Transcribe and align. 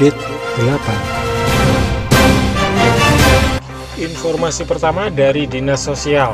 update 0.00 0.16
8. 4.00 4.00
Informasi 4.00 4.64
pertama 4.64 5.12
dari 5.12 5.44
Dinas 5.44 5.84
Sosial. 5.84 6.32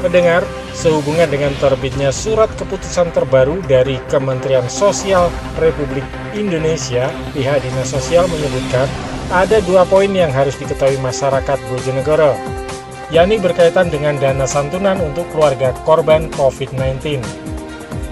Pendengar, 0.00 0.40
sehubungan 0.72 1.28
dengan 1.28 1.52
terbitnya 1.60 2.08
surat 2.08 2.48
keputusan 2.56 3.12
terbaru 3.12 3.60
dari 3.68 4.00
Kementerian 4.08 4.64
Sosial 4.64 5.28
Republik 5.60 6.08
Indonesia, 6.32 7.12
pihak 7.36 7.60
Dinas 7.60 7.92
Sosial 7.92 8.24
menyebutkan 8.32 8.88
ada 9.28 9.60
dua 9.60 9.84
poin 9.84 10.08
yang 10.08 10.32
harus 10.32 10.56
diketahui 10.56 10.96
masyarakat 11.04 11.60
Bojonegoro, 11.68 12.32
yakni 13.12 13.36
berkaitan 13.36 13.92
dengan 13.92 14.16
dana 14.16 14.48
santunan 14.48 14.96
untuk 15.04 15.28
keluarga 15.36 15.76
korban 15.84 16.32
COVID-19. 16.32 17.20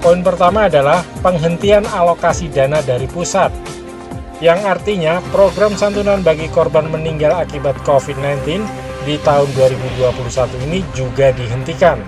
Poin 0.05 0.21
pertama 0.21 0.69
adalah 0.69 1.01
penghentian 1.25 1.89
alokasi 1.89 2.53
dana 2.53 2.85
dari 2.85 3.09
pusat, 3.09 3.49
yang 4.41 4.61
artinya 4.65 5.21
program 5.31 5.77
santunan 5.77 6.25
bagi 6.25 6.49
korban 6.49 6.89
meninggal 6.89 7.37
akibat 7.37 7.77
COVID-19 7.85 8.65
di 9.05 9.21
tahun 9.21 9.49
2021 9.57 10.65
ini 10.69 10.81
juga 10.97 11.33
dihentikan. 11.37 12.01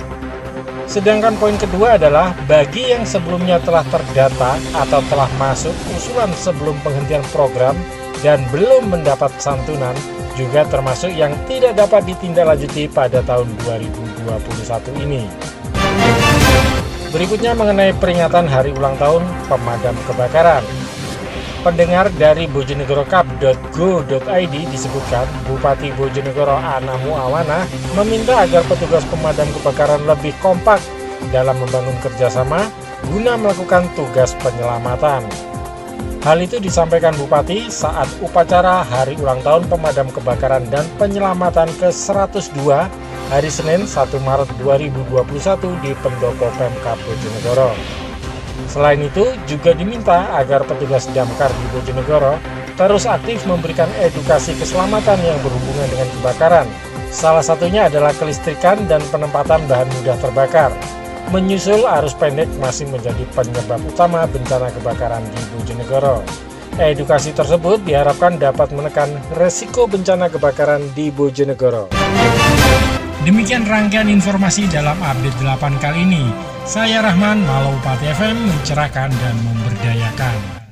Sedangkan 0.88 1.36
poin 1.40 1.56
kedua 1.56 1.96
adalah 1.96 2.36
bagi 2.44 2.92
yang 2.92 3.04
sebelumnya 3.08 3.56
telah 3.64 3.84
terdata 3.88 4.60
atau 4.76 5.00
telah 5.08 5.28
masuk 5.40 5.72
usulan 5.96 6.28
sebelum 6.36 6.76
penghentian 6.84 7.24
program 7.32 7.76
dan 8.20 8.44
belum 8.52 8.92
mendapat 8.92 9.32
santunan 9.40 9.96
juga 10.36 10.64
termasuk 10.68 11.12
yang 11.12 11.32
tidak 11.44 11.76
dapat 11.76 12.08
ditindaklanjuti 12.08 12.88
pada 12.88 13.20
tahun 13.24 13.48
2021 13.64 15.04
ini. 15.04 15.28
Berikutnya 17.12 17.52
mengenai 17.52 17.92
peringatan 18.00 18.48
hari 18.48 18.72
ulang 18.72 18.96
tahun 18.96 19.20
pemadam 19.44 19.92
kebakaran. 20.08 20.64
Pendengar 21.62 22.10
dari 22.18 22.50
bojonegorup.go.id 22.50 24.54
disebutkan 24.66 25.26
Bupati 25.46 25.94
Bojonegoro 25.94 26.58
Anamu 26.58 27.14
Awana 27.14 27.62
meminta 27.94 28.42
agar 28.42 28.66
petugas 28.66 29.06
pemadam 29.06 29.46
kebakaran 29.54 30.02
lebih 30.02 30.34
kompak 30.42 30.82
dalam 31.30 31.54
membangun 31.62 31.94
kerjasama 32.02 32.66
guna 33.06 33.38
melakukan 33.38 33.86
tugas 33.94 34.34
penyelamatan. 34.42 35.22
Hal 36.26 36.42
itu 36.42 36.58
disampaikan 36.58 37.14
Bupati 37.14 37.70
saat 37.70 38.10
upacara 38.18 38.82
Hari 38.82 39.14
Ulang 39.22 39.38
Tahun 39.46 39.62
Pemadam 39.70 40.10
Kebakaran 40.10 40.66
dan 40.66 40.82
Penyelamatan 40.98 41.70
ke-102 41.78 42.58
hari 43.30 43.50
Senin 43.54 43.86
1 43.86 44.18
Maret 44.18 44.50
2021 44.58 45.78
di 45.78 45.94
Pendopo 46.02 46.50
Pemkap 46.58 46.98
Bojonegoro. 47.06 48.01
Selain 48.70 49.00
itu, 49.00 49.24
juga 49.48 49.72
diminta 49.72 50.30
agar 50.36 50.62
petugas 50.66 51.08
damkar 51.10 51.50
di 51.50 51.66
Bojonegoro 51.74 52.38
terus 52.76 53.04
aktif 53.04 53.44
memberikan 53.44 53.88
edukasi 54.00 54.56
keselamatan 54.56 55.20
yang 55.20 55.38
berhubungan 55.44 55.88
dengan 55.92 56.08
kebakaran. 56.18 56.66
Salah 57.12 57.44
satunya 57.44 57.92
adalah 57.92 58.16
kelistrikan 58.16 58.88
dan 58.88 59.04
penempatan 59.12 59.60
bahan 59.68 59.88
mudah 60.00 60.16
terbakar. 60.16 60.72
Menyusul 61.28 61.84
arus 61.84 62.16
pendek 62.16 62.48
masih 62.60 62.88
menjadi 62.88 63.24
penyebab 63.36 63.80
utama 63.84 64.24
bencana 64.24 64.72
kebakaran 64.72 65.20
di 65.28 65.40
Bojonegoro. 65.52 66.24
Edukasi 66.80 67.36
tersebut 67.36 67.84
diharapkan 67.84 68.40
dapat 68.40 68.72
menekan 68.72 69.12
resiko 69.36 69.84
bencana 69.84 70.32
kebakaran 70.32 70.80
di 70.96 71.12
Bojonegoro. 71.12 71.92
Demikian 73.22 73.68
rangkaian 73.68 74.08
informasi 74.08 74.66
dalam 74.72 74.96
update 74.98 75.36
8 75.36 75.78
kali 75.84 76.00
ini. 76.08 76.51
Saya 76.62 77.02
Rahman, 77.02 77.42
Malau 77.42 77.74
Pati 77.82 78.06
FM, 78.06 78.38
mencerahkan 78.46 79.10
dan 79.10 79.34
memberdayakan. 79.42 80.62